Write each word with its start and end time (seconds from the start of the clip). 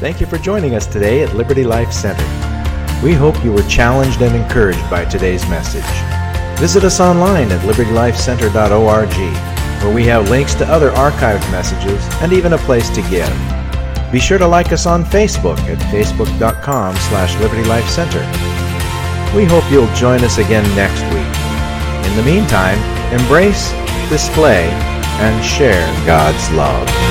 Thank 0.00 0.18
you 0.18 0.26
for 0.26 0.38
joining 0.38 0.74
us 0.74 0.86
today 0.86 1.22
at 1.22 1.34
Liberty 1.34 1.62
Life 1.62 1.92
Center. 1.92 2.24
We 3.04 3.12
hope 3.12 3.44
you 3.44 3.52
were 3.52 3.62
challenged 3.64 4.22
and 4.22 4.34
encouraged 4.34 4.88
by 4.88 5.04
today's 5.04 5.46
message. 5.50 5.84
Visit 6.58 6.84
us 6.84 7.00
online 7.00 7.52
at 7.52 7.60
libertylifecenter.org, 7.68 9.12
where 9.84 9.94
we 9.94 10.06
have 10.06 10.30
links 10.30 10.54
to 10.54 10.66
other 10.66 10.90
archived 10.92 11.44
messages 11.52 12.02
and 12.22 12.32
even 12.32 12.54
a 12.54 12.58
place 12.64 12.88
to 12.88 13.02
give. 13.10 13.30
Be 14.10 14.18
sure 14.18 14.38
to 14.38 14.46
like 14.46 14.72
us 14.72 14.86
on 14.86 15.04
Facebook 15.04 15.58
at 15.68 15.76
facebook.com 15.92 16.96
slash 16.96 17.34
libertylifecenter. 17.34 18.24
We 19.36 19.44
hope 19.44 19.70
you'll 19.70 19.94
join 19.94 20.24
us 20.24 20.38
again 20.38 20.64
next 20.74 21.02
week. 21.12 22.10
In 22.10 22.16
the 22.16 22.22
meantime, 22.24 22.78
embrace, 23.12 23.70
display, 24.08 24.64
and 25.20 25.44
share 25.44 25.86
God's 26.06 26.50
love. 26.52 27.09